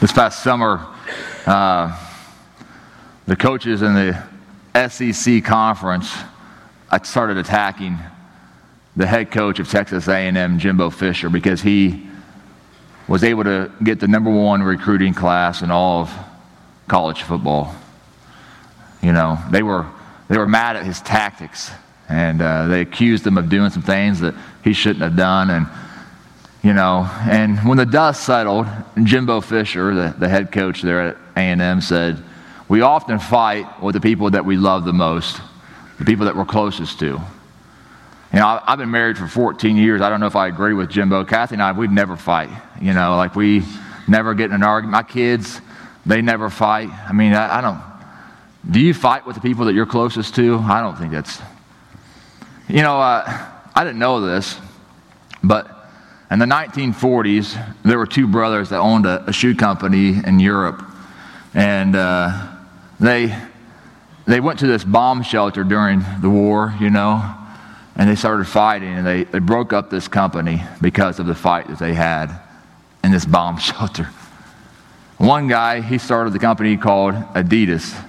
[0.00, 0.86] This past summer,
[1.44, 1.94] uh,
[3.26, 6.10] the coaches in the SEC conference
[6.90, 7.98] I started attacking
[8.96, 12.08] the head coach of Texas A&M, Jimbo Fisher, because he
[13.08, 16.18] was able to get the number one recruiting class in all of
[16.88, 17.74] college football.
[19.02, 19.86] You know, they were
[20.28, 21.70] they were mad at his tactics,
[22.08, 25.66] and uh, they accused him of doing some things that he shouldn't have done, and
[26.62, 28.66] you know, and when the dust settled,
[29.02, 32.22] Jimbo Fisher, the, the head coach there at A&M, said,
[32.68, 35.40] we often fight with the people that we love the most,
[35.98, 37.20] the people that we're closest to.
[38.32, 40.02] You know, I've been married for 14 years.
[40.02, 41.24] I don't know if I agree with Jimbo.
[41.24, 42.50] Kathy and I, we'd never fight.
[42.80, 43.64] You know, like we
[44.06, 44.92] never get in an argument.
[44.92, 45.60] My kids,
[46.06, 46.90] they never fight.
[46.90, 47.80] I mean, I, I don't.
[48.70, 50.58] Do you fight with the people that you're closest to?
[50.58, 51.40] I don't think that's.
[52.68, 54.56] You know, uh, I didn't know this,
[55.42, 55.79] but
[56.30, 60.84] in the 1940s, there were two brothers that owned a, a shoe company in Europe.
[61.54, 62.48] And uh,
[63.00, 63.36] they,
[64.26, 67.34] they went to this bomb shelter during the war, you know,
[67.96, 68.90] and they started fighting.
[68.90, 72.30] And they, they broke up this company because of the fight that they had
[73.02, 74.04] in this bomb shelter.
[75.18, 78.00] One guy, he started the company called Adidas.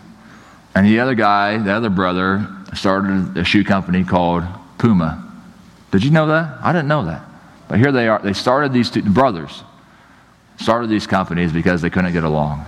[0.76, 4.44] And the other guy, the other brother, started a shoe company called
[4.78, 5.28] Puma.
[5.90, 6.60] Did you know that?
[6.62, 7.31] I didn't know that.
[7.72, 8.20] But here they are.
[8.20, 9.64] They started these two brothers,
[10.60, 12.66] started these companies because they couldn't get along.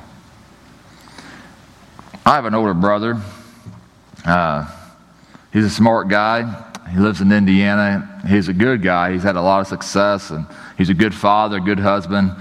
[2.25, 3.21] I have an older brother.
[4.23, 4.65] Uh,
[5.51, 6.43] he's a smart guy.
[6.89, 8.21] He lives in Indiana.
[8.29, 9.11] He's a good guy.
[9.11, 12.31] He's had a lot of success, and he's a good father, good husband.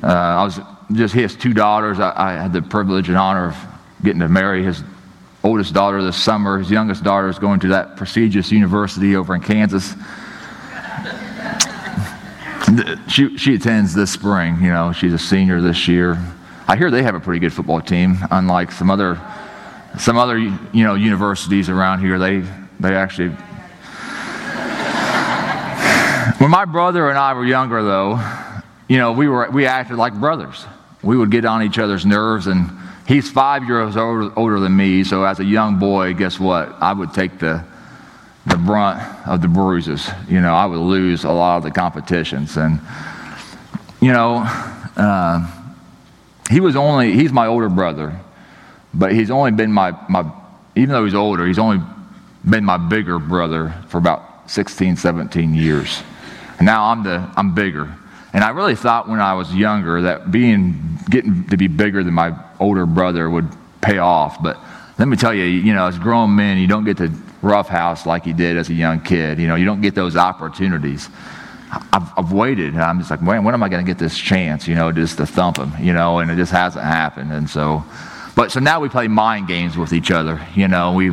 [0.00, 0.60] Uh, I was
[0.92, 1.98] just he has two daughters.
[1.98, 3.56] I, I, had the privilege and honor of
[4.04, 4.84] getting to marry his
[5.42, 6.60] oldest daughter this summer.
[6.60, 9.96] His youngest daughter is going to that prestigious university over in Kansas
[13.08, 14.56] she, she attends this spring.
[14.60, 16.18] You know, she's a senior this year.
[16.68, 19.20] I hear they have a pretty good football team, unlike some other
[19.98, 22.18] some other you know universities around here.
[22.18, 22.42] They
[22.80, 23.30] they actually.
[26.38, 28.20] When my brother and I were younger, though,
[28.88, 30.66] you know, we were we acted like brothers.
[31.02, 32.70] We would get on each other's nerves, and
[33.06, 35.04] he's five years older, older than me.
[35.04, 36.74] So as a young boy, guess what?
[36.82, 37.64] I would take the
[38.46, 40.08] the brunt of the bruises.
[40.28, 42.56] You know, I would lose a lot of the competitions.
[42.56, 42.80] And,
[44.00, 44.42] you know,
[44.96, 45.46] uh,
[46.48, 48.18] he was only, he's my older brother,
[48.94, 50.30] but he's only been my, my,
[50.76, 51.84] even though he's older, he's only
[52.48, 56.02] been my bigger brother for about 16, 17 years.
[56.58, 57.92] And now I'm the, I'm bigger.
[58.32, 62.14] And I really thought when I was younger that being, getting to be bigger than
[62.14, 63.48] my older brother would
[63.80, 64.42] pay off.
[64.42, 64.58] But
[64.98, 67.12] let me tell you, you know, as grown men, you don't get to
[67.42, 69.38] roughhouse like he did as a young kid.
[69.38, 71.08] You know, you don't get those opportunities.
[71.92, 72.76] I've, I've waited.
[72.76, 75.18] I'm just like, when, when am I going to get this chance, you know, just
[75.18, 77.32] to thump him, you know, and it just hasn't happened.
[77.32, 77.84] And so,
[78.34, 81.12] but so now we play mind games with each other, you know, we,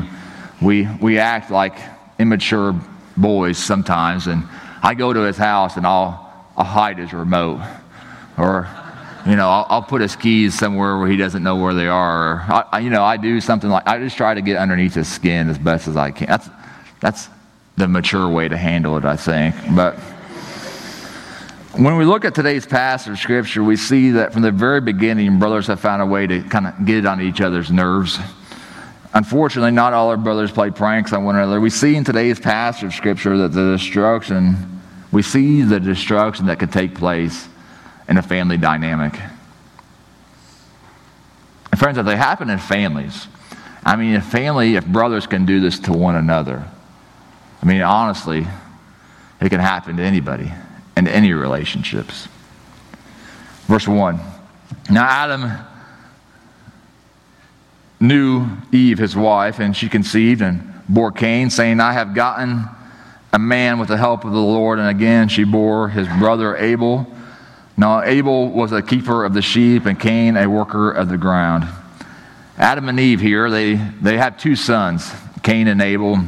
[0.62, 1.76] we, we act like
[2.20, 2.74] immature
[3.18, 4.28] boys sometimes.
[4.28, 4.48] And
[4.82, 7.62] I go to his house and I'll, I'll hide his remote
[8.38, 8.70] or
[9.26, 12.34] you know, I'll, I'll, put his keys somewhere where he doesn't know where they are.
[12.34, 15.08] Or I, you know, I do something like I just try to get underneath his
[15.08, 16.28] skin as best as I can.
[16.28, 16.50] That's
[17.00, 17.30] that's
[17.78, 19.56] the mature way to handle it, I think.
[19.76, 19.96] But
[21.76, 25.40] when we look at today's passage of scripture, we see that from the very beginning,
[25.40, 28.20] brothers have found a way to kind of get on each other's nerves.
[29.14, 31.62] Unfortunately, not all our brothers play pranks on one another.
[31.62, 34.82] We see in today's passage of scripture that the destruction,
[35.12, 37.48] we see the destruction that could take place
[38.08, 39.20] in a family dynamic.
[41.72, 43.28] And friends, if they happen in families,
[43.86, 46.66] I mean, if family, if brothers can do this to one another,
[47.62, 48.46] I mean, honestly,
[49.42, 50.52] it can happen to anybody
[50.96, 52.28] in any relationships.
[53.68, 54.20] Verse 1.
[54.90, 55.52] Now, Adam
[58.00, 62.66] knew Eve, his wife, and she conceived and bore Cain, saying, I have gotten
[63.32, 64.80] a man with the help of the Lord.
[64.80, 67.08] And again, she bore his brother Abel.
[67.76, 71.68] Now, Abel was a keeper of the sheep, and Cain a worker of the ground.
[72.58, 75.12] Adam and Eve here, they, they have two sons,
[75.42, 76.20] Cain and Abel.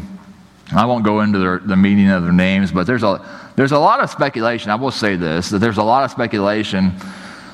[0.75, 3.23] I won't go into their, the meaning of their names, but there's a,
[3.55, 4.71] there's a lot of speculation.
[4.71, 6.93] I will say this that there's a lot of speculation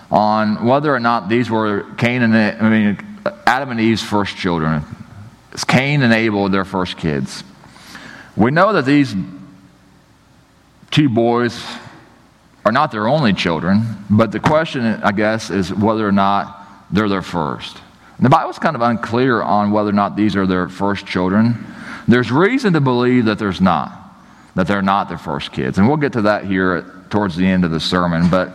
[0.10, 2.98] on whether or not these were Cain and I mean,
[3.46, 4.84] Adam and Eve's first children.
[5.52, 7.44] It's Cain and Abel, their first kids.
[8.38, 9.14] We know that these
[10.92, 11.62] two boys
[12.64, 17.10] are not their only children, but the question, I guess, is whether or not they're
[17.10, 17.78] their first.
[18.20, 21.66] The Bible's kind of unclear on whether or not these are their first children.
[22.08, 23.92] There's reason to believe that there's not,
[24.54, 25.80] that they're not their first kids.
[25.80, 28.30] And we'll get to that here towards the end of the sermon.
[28.30, 28.54] But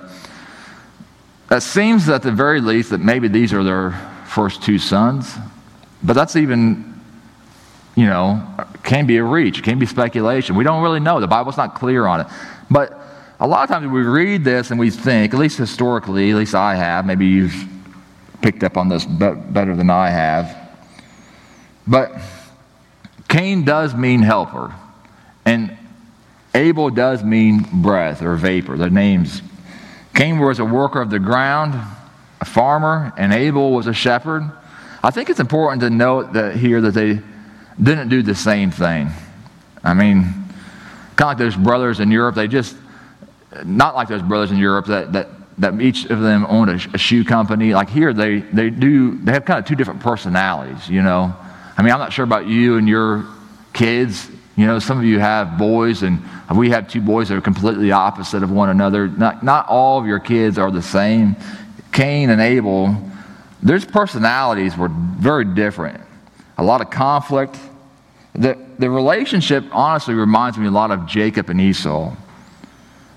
[1.50, 3.92] it seems at the very least that maybe these are their
[4.26, 5.34] first two sons,
[6.02, 7.00] but that's even,
[7.96, 8.46] you know,
[8.84, 10.54] can be a reach, can be speculation.
[10.54, 11.18] We don't really know.
[11.20, 12.26] The Bible's not clear on it.
[12.70, 13.00] But
[13.38, 16.54] a lot of times we read this and we think, at least historically, at least
[16.54, 17.68] I have, maybe you've
[18.40, 20.56] picked up on this better than I have.
[21.86, 22.12] But
[23.28, 24.74] Cain does mean helper,
[25.44, 25.76] and
[26.54, 28.76] Abel does mean breath or vapor.
[28.76, 29.42] The names.
[30.14, 31.74] Cain was a worker of the ground,
[32.40, 34.50] a farmer, and Abel was a shepherd.
[35.02, 37.20] I think it's important to note that here that they
[37.80, 39.10] didn't do the same thing.
[39.84, 40.22] I mean,
[41.16, 42.74] kind of like those brothers in Europe, they just,
[43.64, 46.98] not like those brothers in Europe that, that, that each of them owned a, a
[46.98, 47.72] shoe company.
[47.74, 51.34] Like here, they, they do, they have kind of two different personalities, you know.
[51.76, 53.24] I mean, I'm not sure about you and your
[53.72, 54.30] kids.
[54.56, 56.22] You know, some of you have boys, and
[56.54, 59.06] we have two boys that are completely opposite of one another.
[59.06, 61.36] Not, not all of your kids are the same.
[61.92, 62.96] Cain and Abel,
[63.62, 66.00] their personalities were very different.
[66.56, 67.58] A lot of conflict.
[68.34, 72.14] The, the relationship honestly reminds me a lot of Jacob and Esau.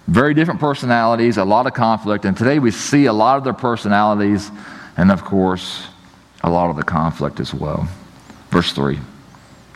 [0.09, 3.53] Very different personalities, a lot of conflict, and today we see a lot of their
[3.53, 4.49] personalities,
[4.97, 5.85] and of course,
[6.41, 7.87] a lot of the conflict as well.
[8.49, 8.97] Verse 3.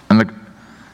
[0.09, 0.33] In the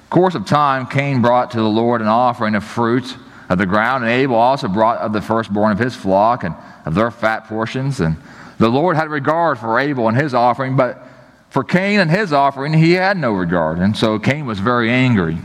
[0.09, 3.15] course of time, Cain brought to the Lord an offering of fruit
[3.47, 6.53] of the ground, and Abel also brought of the firstborn of his flock and
[6.85, 8.01] of their fat portions.
[8.01, 8.17] And
[8.57, 11.01] the Lord had regard for Abel and his offering, but
[11.49, 13.79] for Cain and his offering, he had no regard.
[13.79, 15.37] And so Cain was very angry,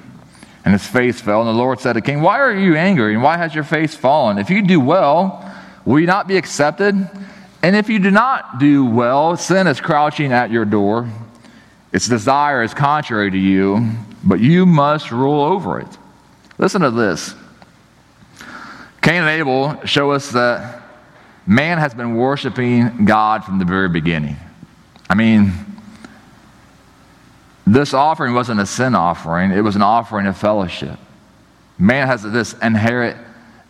[0.65, 1.41] and his face fell.
[1.41, 3.95] And the Lord said to Cain, Why are you angry, and why has your face
[3.95, 4.39] fallen?
[4.39, 5.53] If you do well,
[5.85, 6.95] will you not be accepted?
[7.63, 11.09] And if you do not do well, sin is crouching at your door.
[11.93, 13.91] Its desire is contrary to you,
[14.25, 15.99] but you must rule over it.
[16.59, 17.35] Listen to this.
[19.01, 20.83] Cain and Abel show us that
[21.47, 24.37] man has been worshiping God from the very beginning.
[25.11, 25.53] I mean,
[27.67, 30.99] this offering wasn't a sin offering, it was an offering of fellowship.
[31.79, 33.17] Man has this inherent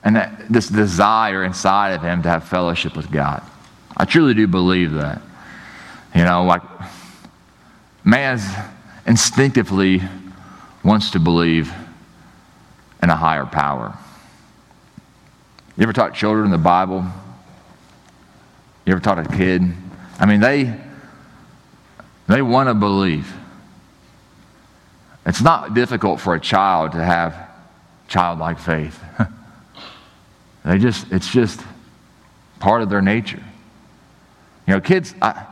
[0.02, 0.16] and
[0.50, 3.42] this desire inside of him to have fellowship with God.
[3.96, 5.22] I truly do believe that.
[6.14, 6.62] You know, like
[8.04, 8.38] Man
[9.06, 10.02] instinctively
[10.84, 11.72] wants to believe
[13.02, 13.96] in a higher power.
[15.76, 17.04] You ever taught children the Bible?
[18.84, 19.62] You ever taught a kid?
[20.18, 20.78] I mean, they,
[22.28, 23.32] they want to believe.
[25.26, 27.34] It's not difficult for a child to have
[28.08, 29.02] childlike faith.
[30.64, 31.60] they just, it's just
[32.60, 33.42] part of their nature.
[34.66, 35.46] You know, kids, I,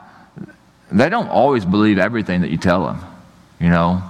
[0.91, 3.01] they don't always believe everything that you tell them,
[3.61, 4.03] you know.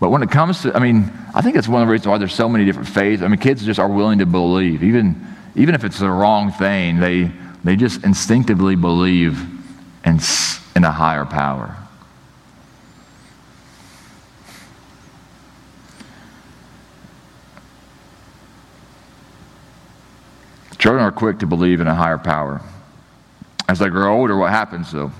[0.00, 2.18] But when it comes to, I mean, I think that's one of the reasons why
[2.18, 3.22] there's so many different faiths.
[3.22, 6.98] I mean, kids just are willing to believe, even even if it's the wrong thing.
[6.98, 7.30] They
[7.64, 9.40] they just instinctively believe
[10.04, 10.18] in
[10.74, 11.76] in a higher power.
[20.82, 22.60] Children are quick to believe in a higher power.
[23.68, 25.12] As they grow older, what happens though?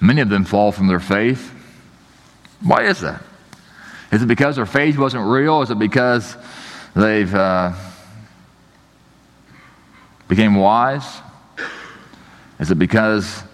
[0.00, 1.54] Many of them fall from their faith.
[2.64, 3.22] Why is that?
[4.10, 5.62] Is it because their faith wasn't real?
[5.62, 6.36] Is it because
[6.96, 7.74] they've uh,
[10.26, 11.20] became wise?
[12.58, 13.44] Is it because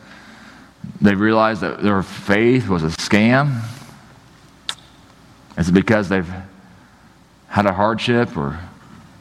[1.03, 3.61] they realized that their faith was a scam?
[5.59, 6.33] Is it because they've
[7.49, 8.59] had a hardship or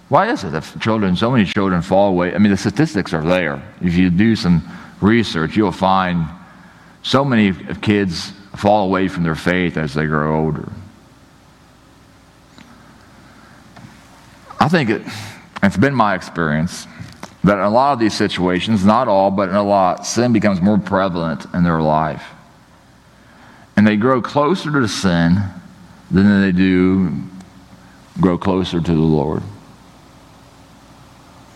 [0.10, 2.34] why is it that children, so many children fall away?
[2.34, 3.62] I mean, the statistics are there.
[3.82, 4.64] If you do some
[5.02, 6.26] research, you'll find
[7.04, 10.72] so many kids fall away from their faith as they grow older.
[14.60, 15.02] I think it,
[15.62, 16.88] it's been my experience
[17.44, 20.62] that in a lot of these situations, not all, but in a lot, sin becomes
[20.62, 22.24] more prevalent in their life.
[23.76, 25.38] And they grow closer to sin
[26.10, 27.14] than they do
[28.20, 29.44] grow closer to the Lord.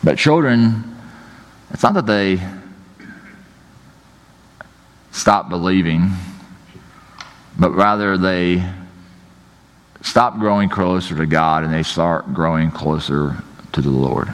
[0.03, 0.98] But children,
[1.70, 2.41] it's not that they
[5.12, 6.12] stop believing,
[7.60, 8.67] but rather they
[10.01, 13.38] stop growing closer to God and they start growing closer
[13.74, 14.29] to the Lord.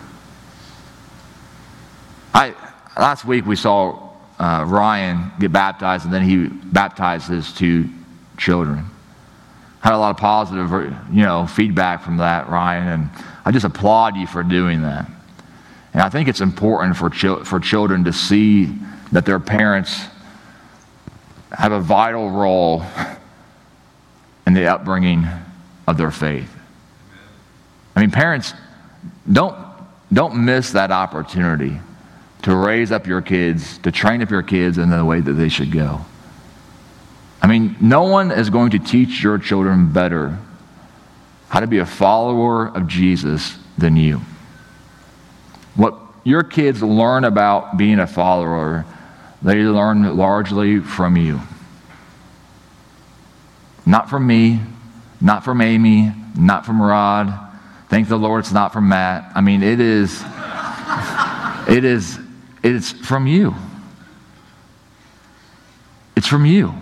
[2.33, 2.55] I,
[2.97, 7.89] last week we saw uh, Ryan get baptized and then he baptized his two
[8.37, 8.85] children.
[9.81, 10.71] Had a lot of positive,
[11.11, 13.09] you know, feedback from that, Ryan, and
[13.43, 15.09] I just applaud you for doing that.
[15.97, 17.09] And I think it's important for,
[17.43, 18.65] for children to see
[19.13, 19.99] that their parents
[21.51, 22.83] have a vital role
[24.45, 25.27] in the upbringing
[25.87, 26.55] of their faith.
[27.95, 28.53] I mean, parents,
[29.31, 29.57] don't,
[30.13, 31.79] don't miss that opportunity
[32.43, 35.49] to raise up your kids, to train up your kids in the way that they
[35.49, 36.05] should go.
[37.41, 40.37] I mean, no one is going to teach your children better
[41.49, 44.21] how to be a follower of Jesus than you.
[45.77, 48.85] What your kids learn about being a follower,
[49.41, 51.39] they learn largely from you.
[53.85, 54.59] Not from me,
[55.21, 57.33] not from Amy, not from Rod.
[57.89, 59.31] Thank the Lord it's not from Matt.
[59.33, 60.21] I mean, it is,
[61.69, 62.19] it is,
[62.63, 63.55] it's from you.
[66.17, 66.73] It's from you.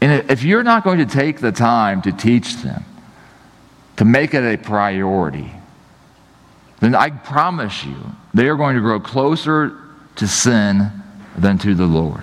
[0.00, 2.84] And if you're not going to take the time to teach them,
[3.96, 5.52] to make it a priority,
[6.80, 7.96] then I promise you
[8.32, 9.76] they are going to grow closer
[10.16, 10.90] to sin
[11.36, 12.22] than to the Lord.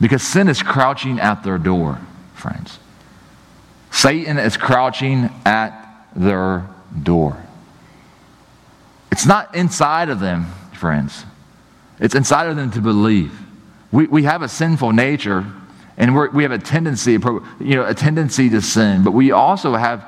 [0.00, 1.98] Because sin is crouching at their door,
[2.34, 2.78] friends.
[3.90, 6.66] Satan is crouching at their
[7.02, 7.36] door.
[9.10, 11.24] It's not inside of them, friends.
[12.00, 13.38] It's inside of them to believe.
[13.92, 15.46] We, we have a sinful nature
[15.96, 20.04] and we have a tendency, you know, a tendency to sin, but we also have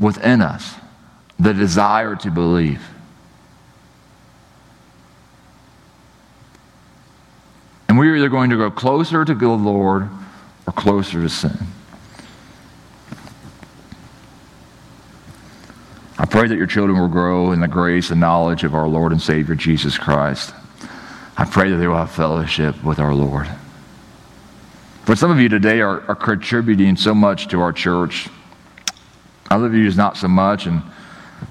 [0.00, 0.74] within us
[1.38, 2.82] the desire to believe.
[7.88, 10.08] And we're either going to go closer to the Lord
[10.66, 11.58] or closer to sin.
[16.18, 19.10] I pray that your children will grow in the grace and knowledge of our Lord
[19.10, 20.54] and Savior Jesus Christ.
[21.36, 23.48] I pray that they will have fellowship with our Lord.
[25.06, 28.28] But some of you today are, are contributing so much to our church.
[29.50, 30.82] Other of you is not so much, and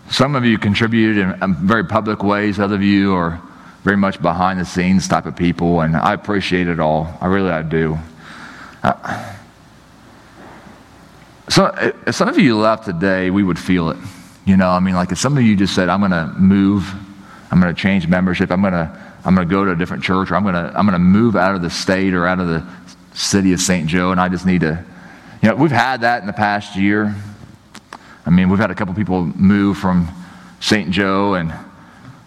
[0.09, 2.59] some of you contribute in, in very public ways.
[2.59, 3.41] Other of you are
[3.83, 7.17] very much behind the scenes type of people, and I appreciate it all.
[7.21, 7.97] I really I do.
[8.83, 9.35] Uh,
[11.49, 11.65] so
[12.05, 13.97] if some of you left today, we would feel it.
[14.45, 16.93] You know, I mean, like if some of you just said, "I'm going to move,
[17.51, 20.03] I'm going to change membership, I'm going to." I'm going to go to a different
[20.03, 22.39] church, or I'm going to, I'm going to move out of the state or out
[22.39, 22.65] of the
[23.13, 23.87] city of St.
[23.87, 24.83] Joe, and I just need to,
[25.41, 27.13] you know, we've had that in the past year.
[28.29, 30.07] I mean, we've had a couple people move from
[30.59, 30.91] St.
[30.91, 31.51] Joe, and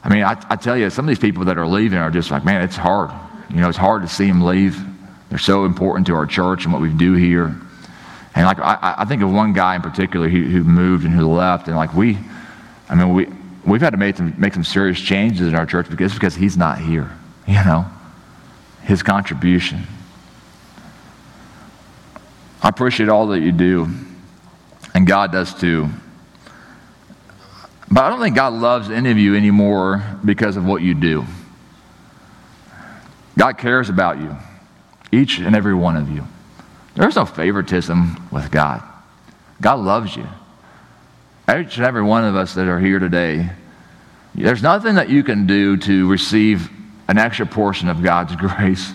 [0.02, 2.32] I mean, I, I tell you, some of these people that are leaving are just
[2.32, 3.12] like, man, it's hard.
[3.48, 4.82] You know, it's hard to see them leave.
[5.28, 7.54] They're so important to our church and what we do here.
[8.34, 11.32] And like, I, I think of one guy in particular who, who moved and who
[11.32, 12.18] left, and like, we,
[12.88, 13.28] I mean, we,
[13.64, 16.56] we've had to make some, make some serious changes in our church because, because he's
[16.56, 17.16] not here,
[17.46, 17.86] you know,
[18.82, 19.86] his contribution.
[22.60, 23.88] I appreciate all that you do,
[24.94, 25.88] and God does too.
[27.90, 31.24] But I don't think God loves any of you anymore because of what you do.
[33.38, 34.36] God cares about you,
[35.10, 36.26] each and every one of you.
[36.94, 38.82] There's no favoritism with God.
[39.60, 40.26] God loves you
[41.60, 43.50] each and every one of us that are here today,
[44.34, 46.70] there's nothing that you can do to receive
[47.08, 48.92] an extra portion of God's grace.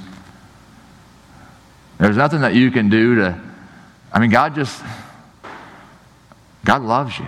[1.99, 3.39] There's nothing that you can do to,
[4.11, 4.81] I mean, God just,
[6.67, 7.25] God loves you.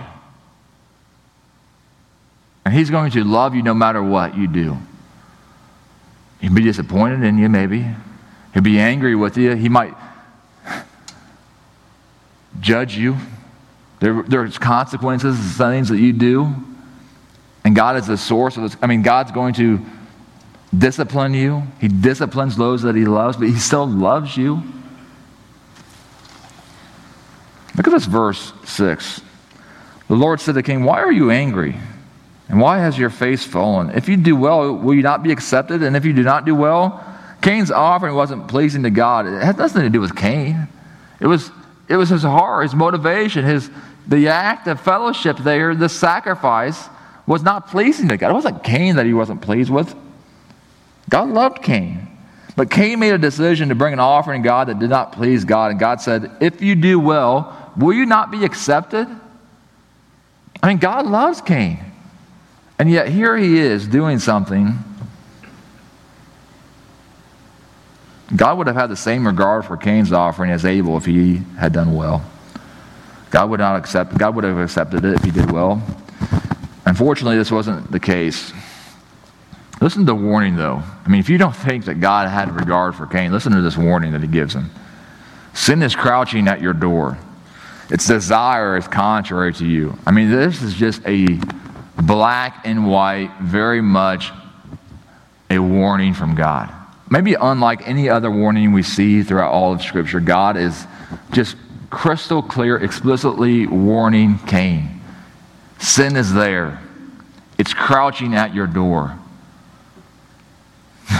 [2.66, 4.76] And He's going to love you no matter what you do.
[6.42, 7.86] He'll be disappointed in you, maybe.
[8.52, 9.56] He'll be angry with you.
[9.56, 9.94] He might
[12.60, 13.16] judge you.
[14.00, 16.54] There, there's consequences to things that you do.
[17.64, 18.76] And God is the source of this.
[18.82, 19.80] I mean, God's going to
[20.76, 21.62] discipline you.
[21.80, 24.62] He disciplines those that He loves, but He still loves you.
[27.74, 29.22] Look at this verse 6.
[30.10, 31.76] The Lord said to the king, Why are you angry?
[32.48, 33.90] And why has your face fallen?
[33.90, 35.84] If you do well, will you not be accepted?
[35.84, 37.06] And if you do not do well,
[37.42, 39.26] Cain's offering wasn't pleasing to God.
[39.26, 40.66] It had nothing to do with Cain.
[41.20, 41.52] It was,
[41.88, 43.70] it was his heart, his motivation, his,
[44.08, 46.88] the act of fellowship there, the sacrifice,
[47.24, 48.32] was not pleasing to God.
[48.32, 49.94] It wasn't Cain that he wasn't pleased with.
[51.08, 52.08] God loved Cain.
[52.56, 55.44] But Cain made a decision to bring an offering to God that did not please
[55.44, 55.70] God.
[55.70, 59.06] And God said, If you do well, will you not be accepted?
[60.62, 61.78] I mean, God loves Cain.
[62.78, 64.78] And yet here he is doing something.
[68.34, 71.72] God would have had the same regard for Cain's offering as Abel if he had
[71.72, 72.24] done well.
[73.30, 75.82] God would not accept, God would have accepted it if he did well.
[76.86, 78.52] Unfortunately, this wasn't the case.
[79.80, 80.82] Listen to the warning, though.
[81.04, 83.76] I mean, if you don't think that God had regard for Cain, listen to this
[83.76, 84.70] warning that he gives him.
[85.54, 87.18] Sin is crouching at your door.
[87.90, 89.96] Its desire is contrary to you.
[90.06, 91.26] I mean, this is just a
[92.00, 94.30] black and white, very much
[95.50, 96.72] a warning from God.
[97.10, 100.86] Maybe unlike any other warning we see throughout all of Scripture, God is
[101.32, 101.56] just
[101.90, 105.00] crystal clear, explicitly warning Cain
[105.80, 106.80] Sin is there,
[107.58, 109.18] it's crouching at your door.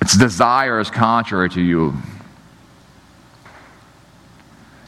[0.00, 1.94] its desire is contrary to you.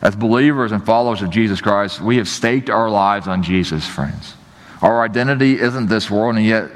[0.04, 4.34] As believers and followers of Jesus Christ, we have staked our lives on Jesus, friends.
[4.82, 6.70] Our identity isn't this world, and yet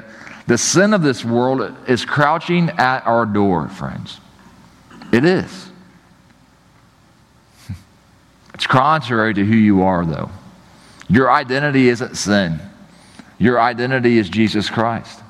[0.47, 4.19] the sin of this world is crouching at our door, friends.
[5.13, 5.69] It is.
[8.55, 10.31] It's contrary to who you are, though.
[11.07, 12.59] Your identity isn't sin,
[13.37, 15.21] your identity is Jesus Christ.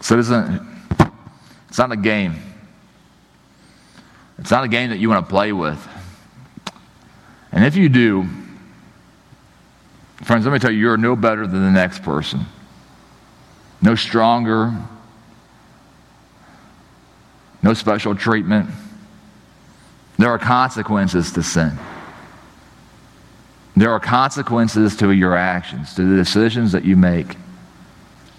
[0.10, 0.73] Isn't,
[1.74, 2.36] it's not a game.
[4.38, 5.84] It's not a game that you want to play with.
[7.50, 8.28] And if you do,
[10.22, 12.46] friends, let me tell you, you're no better than the next person.
[13.82, 14.72] No stronger.
[17.60, 18.70] No special treatment.
[20.16, 21.76] There are consequences to sin.
[23.74, 27.34] There are consequences to your actions, to the decisions that you make.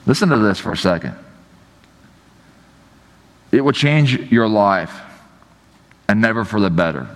[0.06, 1.18] Listen to this for a second.
[3.56, 4.94] It will change your life
[6.10, 7.08] and never for the better.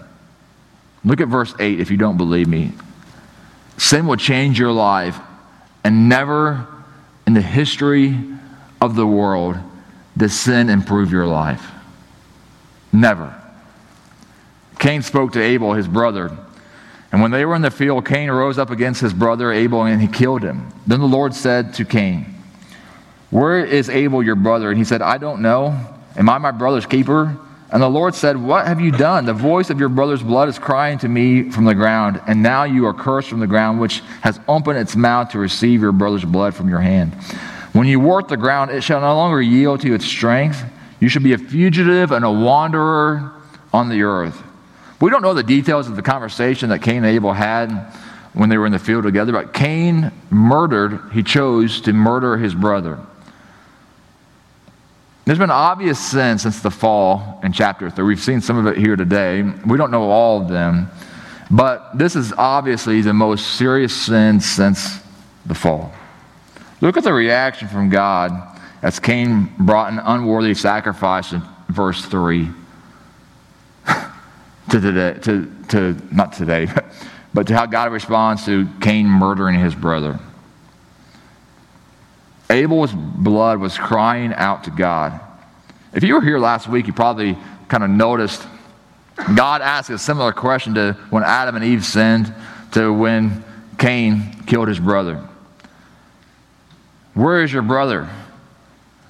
[1.04, 2.72] Look at verse 8 if you don't believe me.
[3.78, 5.20] Sin will change your life,
[5.84, 6.66] and never
[7.28, 8.18] in the history
[8.80, 9.58] of the world
[10.16, 11.72] does sin improve your life.
[12.94, 13.36] Never.
[14.80, 16.38] Cain spoke to Abel, his brother.
[17.12, 20.02] And when they were in the field, Cain rose up against his brother Abel and
[20.02, 20.70] he killed him.
[20.88, 22.34] Then the Lord said to Cain,
[23.30, 24.70] Where is Abel, your brother?
[24.70, 25.78] And he said, I don't know.
[26.16, 27.38] Am I my brother's keeper?
[27.72, 29.26] And the Lord said, What have you done?
[29.26, 32.64] The voice of your brother's blood is crying to me from the ground, and now
[32.64, 36.26] you are cursed from the ground, which has opened its mouth to receive your brother's
[36.26, 37.14] blood from your hand.
[37.74, 40.64] When you work the ground, it shall no longer yield to its strength.
[41.00, 43.32] You shall be a fugitive and a wanderer
[43.72, 44.42] on the earth.
[45.00, 47.94] We don't know the details of the conversation that Cain and Abel had
[48.34, 52.54] when they were in the field together, but Cain murdered, he chose to murder his
[52.54, 53.00] brother.
[55.30, 58.04] There's been obvious sin since the fall in chapter 3.
[58.04, 59.44] We've seen some of it here today.
[59.44, 60.90] We don't know all of them,
[61.52, 65.00] but this is obviously the most serious sin since
[65.46, 65.94] the fall.
[66.82, 68.32] Look at the reaction from God
[68.82, 72.50] as Cain brought an unworthy sacrifice in verse 3
[74.72, 76.86] to today, to, to not today, but,
[77.36, 80.20] but to how God responds to Cain murdering his brother.
[82.50, 85.20] Abel's blood was crying out to God.
[85.94, 88.48] If you were here last week, you probably kind of noticed
[89.36, 92.34] God asked a similar question to when Adam and Eve sinned
[92.72, 93.44] to when
[93.78, 95.28] Cain killed his brother.
[97.14, 98.10] Where is your brother?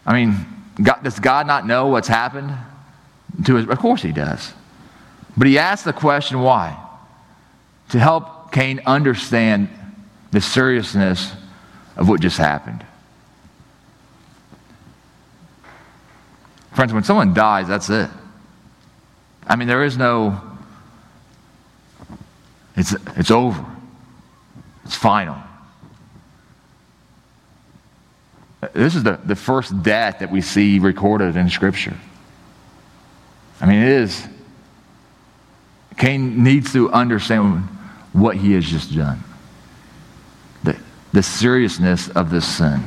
[0.05, 0.45] I mean,
[0.81, 2.51] God, does God not know what's happened
[3.45, 3.67] to his?
[3.67, 4.53] Of course he does.
[5.37, 6.77] But he asked the question why?
[7.89, 9.69] To help Cain understand
[10.31, 11.31] the seriousness
[11.95, 12.83] of what just happened.
[16.79, 18.09] Friends, when someone dies, that's it.
[19.45, 20.39] I mean, there is no,
[22.77, 23.65] it's, it's over,
[24.85, 25.35] it's final.
[28.71, 31.97] This is the, the first death that we see recorded in Scripture.
[33.59, 34.25] I mean, it is.
[35.97, 37.63] Cain needs to understand
[38.13, 39.21] what he has just done,
[40.63, 40.79] the,
[41.11, 42.81] the seriousness of this sin.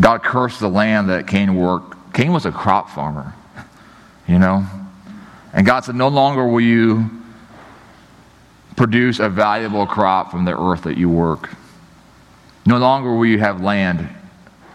[0.00, 2.14] God cursed the land that Cain worked.
[2.14, 3.34] Cain was a crop farmer,
[4.26, 4.64] you know?
[5.52, 7.10] And God said, No longer will you
[8.76, 11.50] produce a valuable crop from the earth that you work.
[12.64, 14.08] No longer will you have land.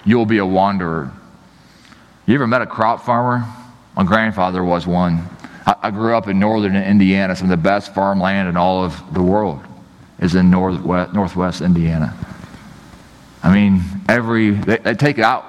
[0.05, 1.11] You'll be a wanderer.
[2.25, 3.45] You ever met a crop farmer?
[3.95, 5.27] My grandfather was one.
[5.65, 7.35] I, grew up in northern Indiana.
[7.35, 9.61] Some of the best farmland in all of the world
[10.19, 12.13] is in northwest, northwest Indiana.
[13.43, 15.43] I mean, every, they, they take out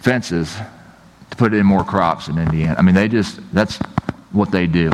[0.00, 0.56] fences
[1.30, 2.74] to put in more crops in Indiana.
[2.76, 3.78] I mean, they just, that's
[4.32, 4.90] what they do.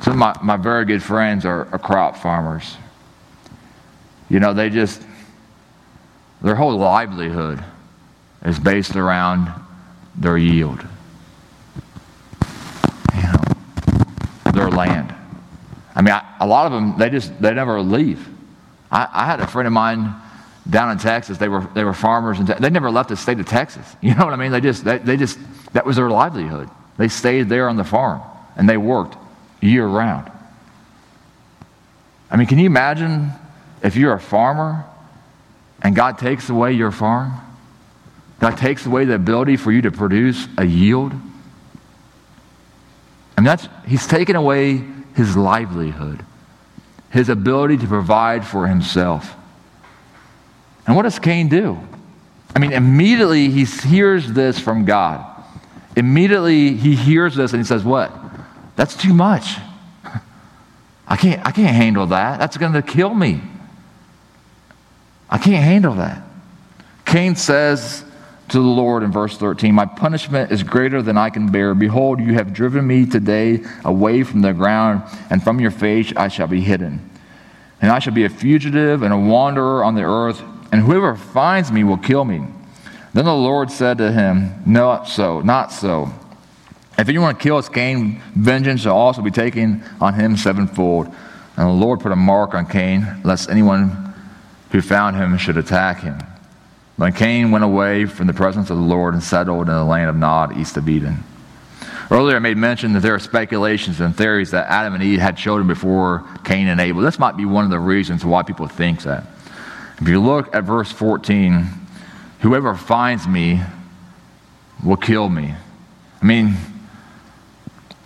[0.00, 2.76] Some of my, my very good friends are, are crop farmers.
[4.30, 5.02] You know, they just,
[6.40, 7.62] their whole livelihood
[8.44, 9.52] is based around
[10.16, 10.84] their yield.
[13.14, 15.14] You know, their land.
[15.94, 18.31] I mean, I, a lot of them, they just, they never leave.
[18.92, 20.14] I, I, had a friend of mine
[20.68, 21.38] down in Texas.
[21.38, 23.86] They were, they were farmers, and they never left the state of Texas.
[24.02, 24.52] You know what I mean?
[24.52, 25.38] They just, they, they just,
[25.72, 26.68] that was their livelihood.
[26.98, 28.20] They stayed there on the farm,
[28.56, 29.16] and they worked
[29.60, 30.30] year round.
[32.30, 33.30] I mean, can you imagine
[33.82, 34.84] if you're a farmer
[35.82, 37.32] and God takes away your farm?
[38.40, 41.12] God takes away the ability for you to produce a yield?
[43.36, 44.82] I mean, that's, he's taken away
[45.14, 46.24] his livelihood,
[47.12, 49.36] his ability to provide for himself.
[50.86, 51.78] And what does Cain do?
[52.56, 55.24] I mean, immediately he hears this from God.
[55.94, 58.12] Immediately he hears this and he says, What?
[58.76, 59.56] That's too much.
[61.06, 62.38] I can't, I can't handle that.
[62.38, 63.42] That's going to kill me.
[65.28, 66.22] I can't handle that.
[67.04, 68.04] Cain says
[68.52, 71.74] to the Lord in verse 13, My punishment is greater than I can bear.
[71.74, 76.28] Behold, you have driven me today away from the ground, and from your face I
[76.28, 77.10] shall be hidden.
[77.80, 81.72] And I shall be a fugitive and a wanderer on the earth, and whoever finds
[81.72, 82.42] me will kill me.
[83.14, 86.12] Then the Lord said to him, Not so, not so.
[86.98, 91.06] If anyone kills Cain, vengeance shall also be taken on him sevenfold.
[91.56, 94.14] And the Lord put a mark on Cain, lest anyone
[94.70, 96.18] who found him should attack him.
[96.96, 100.10] When Cain went away from the presence of the Lord and settled in the land
[100.10, 101.24] of Nod, east of Eden.
[102.10, 105.36] Earlier, I made mention that there are speculations and theories that Adam and Eve had
[105.36, 107.00] children before Cain and Abel.
[107.00, 109.24] This might be one of the reasons why people think that.
[109.98, 111.66] If you look at verse 14,
[112.40, 113.62] whoever finds me
[114.84, 115.54] will kill me.
[116.20, 116.56] I mean,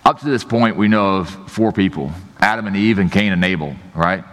[0.05, 3.43] up to this point, we know of four people Adam and Eve and Cain and
[3.43, 4.23] Abel, right?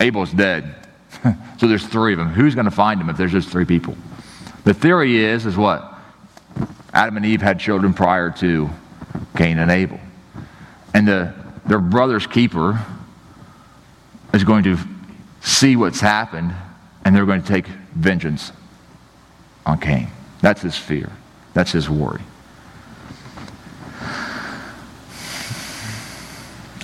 [0.00, 0.74] Abel's dead.
[1.58, 2.28] so there's three of them.
[2.28, 3.96] Who's going to find them if there's just three people?
[4.64, 5.92] The theory is, is what?
[6.92, 8.70] Adam and Eve had children prior to
[9.36, 9.98] Cain and Abel.
[10.94, 11.34] And the,
[11.66, 12.84] their brother's keeper
[14.32, 14.78] is going to
[15.40, 16.54] see what's happened
[17.04, 18.52] and they're going to take vengeance
[19.66, 20.08] on Cain.
[20.40, 21.10] That's his fear.
[21.54, 22.22] That's his worry.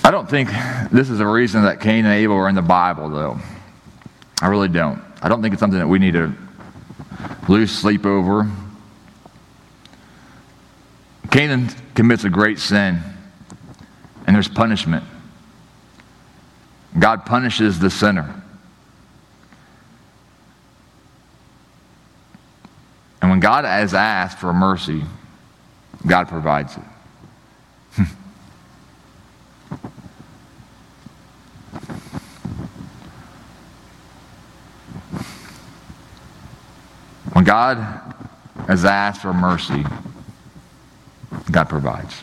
[0.03, 0.49] I don't think
[0.91, 3.39] this is a reason that Cain and Abel are in the Bible, though.
[4.41, 5.01] I really don't.
[5.21, 6.33] I don't think it's something that we need to
[7.47, 8.49] lose sleep over.
[11.31, 13.01] Cain commits a great sin,
[14.25, 15.03] and there's punishment.
[16.97, 18.41] God punishes the sinner.
[23.21, 25.03] And when God has asked for mercy,
[26.07, 28.07] God provides it.
[37.39, 37.77] When God
[38.67, 39.85] has asked for mercy,
[41.49, 42.19] God provides.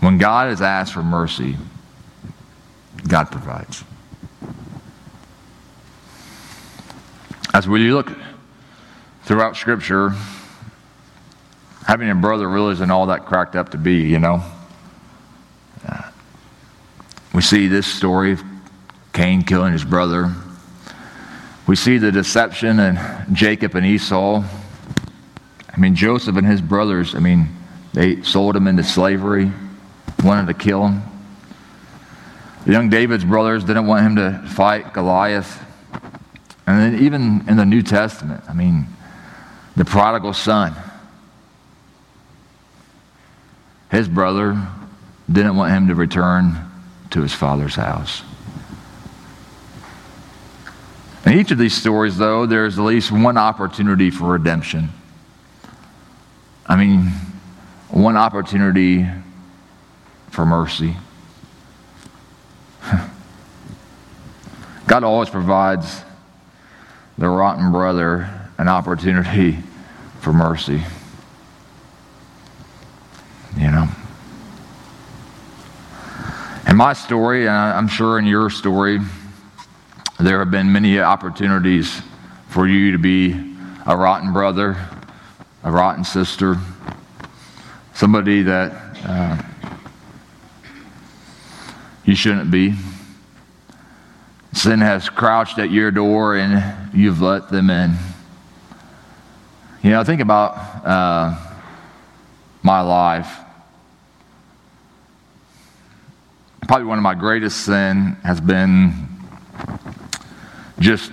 [0.00, 1.58] When God has asked for mercy,
[3.06, 3.84] God provides.
[7.52, 8.10] As we look
[9.24, 10.14] throughout Scripture,
[11.86, 14.42] having a brother really isn't all that cracked up to be, you know.
[17.34, 18.42] We see this story of
[19.12, 20.34] Cain killing his brother.
[21.66, 22.98] We see the deception in
[23.32, 24.44] Jacob and Esau.
[25.70, 27.48] I mean, Joseph and his brothers, I mean,
[27.94, 29.50] they sold him into slavery,
[30.22, 31.02] wanted to kill him.
[32.66, 35.62] The young David's brothers didn't want him to fight Goliath.
[36.66, 38.86] And then, even in the New Testament, I mean,
[39.76, 40.74] the prodigal son,
[43.90, 44.66] his brother
[45.30, 46.56] didn't want him to return
[47.10, 48.22] to his father's house.
[51.26, 54.90] In each of these stories, though, there's at least one opportunity for redemption.
[56.66, 57.12] I mean,
[57.88, 59.06] one opportunity
[60.30, 60.96] for mercy.
[64.86, 66.02] God always provides
[67.16, 69.58] the rotten brother an opportunity
[70.20, 70.82] for mercy.
[73.56, 73.88] You know?
[76.68, 78.98] In my story, and I'm sure in your story,
[80.20, 82.00] there have been many opportunities
[82.48, 83.32] for you to be
[83.84, 84.76] a rotten brother,
[85.64, 86.56] a rotten sister,
[87.94, 88.72] somebody that
[89.04, 89.42] uh,
[92.04, 92.74] you shouldn't be.
[94.52, 97.96] Sin has crouched at your door and you've let them in.
[99.82, 101.36] You know, I think about uh,
[102.62, 103.40] my life.
[106.68, 109.13] Probably one of my greatest sin has been
[110.84, 111.10] just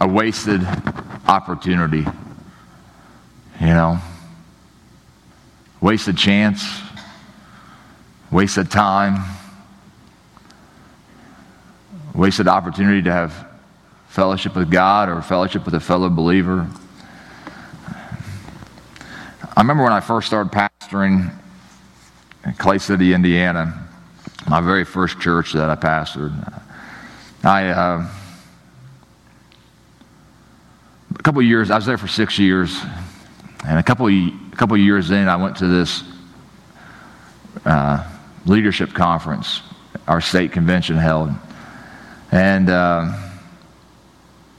[0.00, 0.66] a wasted
[1.26, 2.06] opportunity.
[3.60, 3.98] You know,
[5.82, 6.80] wasted chance,
[8.30, 9.22] wasted time,
[12.14, 13.48] wasted opportunity to have
[14.08, 16.66] fellowship with God or fellowship with a fellow believer.
[19.56, 21.34] I remember when I first started pastoring
[22.46, 23.86] in Clay City, Indiana,
[24.48, 26.62] my very first church that I pastored.
[27.44, 28.08] I uh,
[31.18, 32.80] a couple years, I was there for six years,
[33.66, 36.02] and a couple of, couple years in, I went to this
[37.64, 38.08] uh,
[38.46, 39.62] leadership conference
[40.06, 41.30] our state convention held.
[42.32, 43.12] And uh,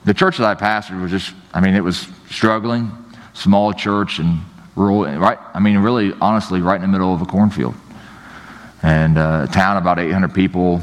[0.05, 2.91] the church that I pastored was just, I mean, it was struggling,
[3.33, 4.39] small church and
[4.75, 5.39] rural, right?
[5.53, 7.75] I mean, really, honestly, right in the middle of a cornfield.
[8.83, 10.81] And uh, a town about 800 people,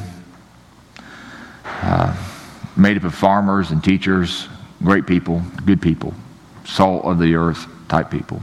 [1.65, 2.17] uh,
[2.77, 4.49] made up of farmers and teachers,
[4.83, 6.15] great people, good people,
[6.65, 8.41] salt of the earth type people.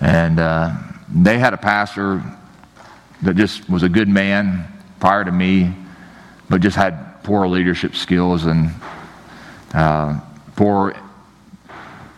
[0.00, 0.74] And uh,
[1.12, 2.22] they had a pastor
[3.22, 4.66] that just was a good man
[5.00, 5.74] prior to me,
[6.48, 8.70] but just had poor leadership skills and
[9.74, 10.20] uh,
[10.56, 10.94] poor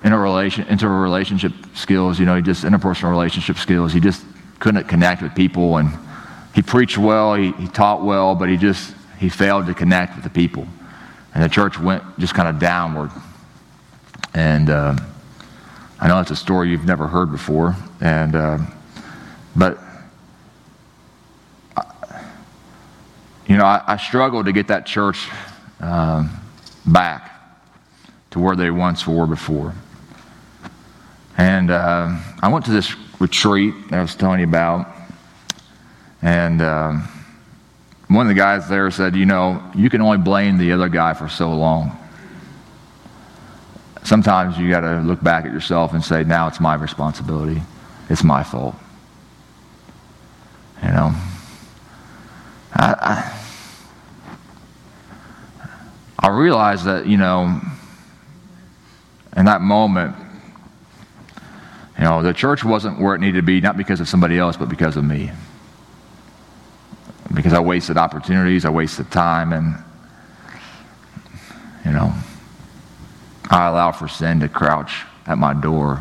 [0.05, 3.93] interrelation, interrelationship skills, you know, just interpersonal relationship skills.
[3.93, 4.25] He just
[4.59, 5.91] couldn't connect with people and
[6.55, 10.25] he preached well, he, he taught well, but he just, he failed to connect with
[10.25, 10.67] the people.
[11.35, 13.11] And the church went just kind of downward.
[14.35, 14.97] And uh,
[16.01, 17.77] I know that's a story you've never heard before.
[18.01, 18.59] And, uh,
[19.55, 19.79] but
[23.47, 25.29] you know, I, I struggled to get that church
[25.81, 26.31] um,
[26.87, 27.31] back
[28.31, 29.75] to where they once were before.
[31.37, 34.89] And uh, I went to this retreat that I was telling you about,
[36.23, 37.09] and um,
[38.11, 41.15] one of the guys there said, You know, you can only blame the other guy
[41.15, 41.97] for so long.
[44.03, 47.63] Sometimes you got to look back at yourself and say, Now it's my responsibility,
[48.09, 48.75] it's my fault.
[50.83, 51.15] You know,
[52.75, 53.41] I, I
[56.19, 57.61] I realized that, you know,
[59.37, 60.17] in that moment,
[61.97, 64.57] you know, the church wasn't where it needed to be, not because of somebody else,
[64.57, 65.31] but because of me.
[67.51, 69.75] Because I wasted opportunities, I wasted time, and,
[71.85, 72.15] you know,
[73.51, 76.01] I allowed for sin to crouch at my door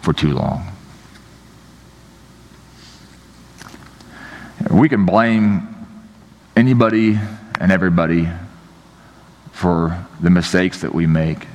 [0.00, 0.66] for too long.
[4.70, 5.68] We can blame
[6.56, 7.18] anybody
[7.60, 8.30] and everybody
[9.52, 11.46] for the mistakes that we make.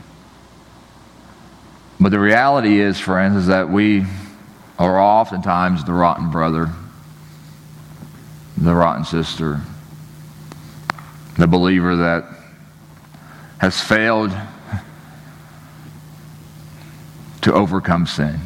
[1.99, 4.05] But the reality is, friends, is that we
[4.77, 6.69] are oftentimes the rotten brother,
[8.65, 9.61] the rotten sister,
[11.37, 12.25] the believer that
[13.59, 14.35] has failed
[17.41, 18.39] to overcome sin.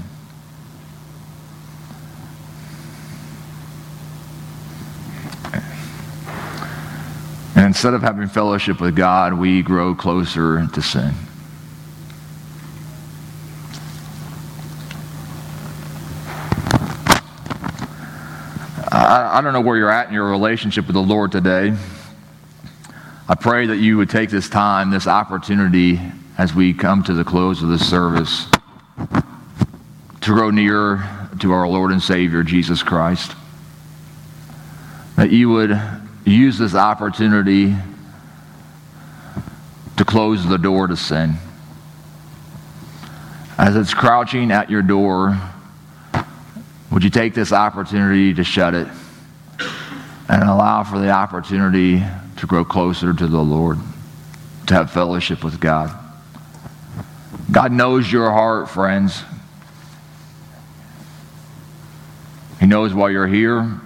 [7.56, 11.14] And instead of having fellowship with God, we grow closer to sin.
[19.10, 21.76] I, I don't know where you're at in your relationship with the Lord today.
[23.28, 26.00] I pray that you would take this time, this opportunity,
[26.38, 28.46] as we come to the close of this service,
[30.22, 33.36] to grow nearer to our Lord and Savior, Jesus Christ.
[35.16, 35.76] That you would
[36.24, 37.74] use this opportunity
[39.98, 41.34] to close the door to sin.
[43.58, 45.36] As it's crouching at your door,
[47.00, 48.86] would you take this opportunity to shut it
[50.28, 52.04] and allow for the opportunity
[52.36, 53.78] to grow closer to the Lord,
[54.68, 55.98] to have fellowship with God?
[57.50, 59.24] God knows your heart, friends.
[62.60, 63.80] He knows why you're here.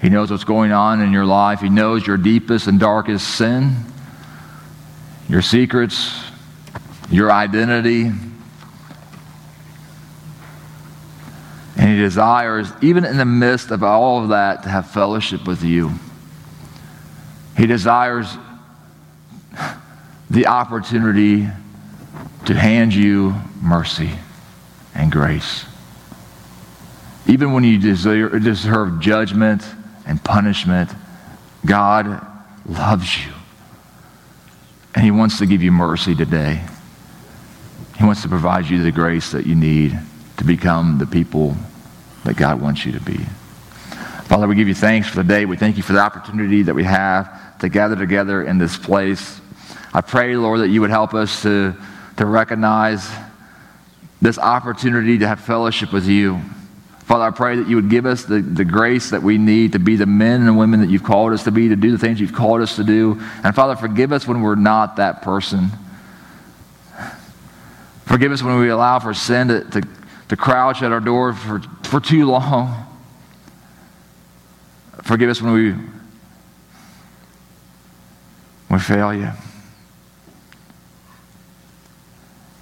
[0.00, 1.60] He knows what's going on in your life.
[1.60, 3.76] He knows your deepest and darkest sin,
[5.28, 6.18] your secrets,
[7.10, 8.10] your identity.
[11.92, 15.92] He desires, even in the midst of all of that, to have fellowship with you.
[17.54, 18.34] He desires
[20.30, 21.46] the opportunity
[22.46, 24.08] to hand you mercy
[24.94, 25.66] and grace.
[27.26, 29.62] Even when you deserve, judgment
[30.06, 30.90] and punishment,
[31.66, 32.26] God
[32.64, 33.32] loves you.
[34.94, 36.64] And He wants to give you mercy today.
[37.98, 39.98] He wants to provide you the grace that you need
[40.38, 41.54] to become the people
[42.24, 43.18] that God wants you to be.
[44.24, 45.44] Father, we give you thanks for the day.
[45.44, 49.40] We thank you for the opportunity that we have to gather together in this place.
[49.92, 51.74] I pray, Lord, that you would help us to,
[52.16, 53.10] to recognize
[54.22, 56.40] this opportunity to have fellowship with you.
[57.00, 59.78] Father, I pray that you would give us the, the grace that we need to
[59.78, 62.20] be the men and women that you've called us to be, to do the things
[62.20, 63.20] you've called us to do.
[63.44, 65.68] And Father, forgive us when we're not that person.
[68.06, 69.82] Forgive us when we allow for sin to, to,
[70.32, 72.86] to crouch at our door for, for too long.
[75.02, 75.74] Forgive us when we,
[78.70, 79.28] we fail you.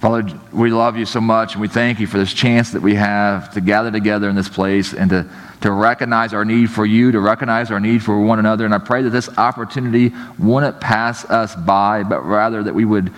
[0.01, 2.95] Father, we love you so much, and we thank you for this chance that we
[2.95, 5.29] have to gather together in this place and to,
[5.61, 8.65] to recognize our need for you, to recognize our need for one another.
[8.65, 13.13] And I pray that this opportunity wouldn't pass us by, but rather that we would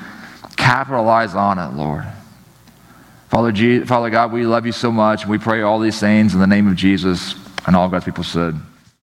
[0.58, 2.06] capitalize on it, Lord.
[3.34, 5.24] Father, Father God, we love you so much.
[5.24, 7.34] And we pray all these things in the name of Jesus,
[7.66, 8.54] and all God's people said.